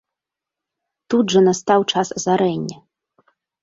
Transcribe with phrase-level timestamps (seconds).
[1.13, 2.77] Тут жа настаў час азарэння.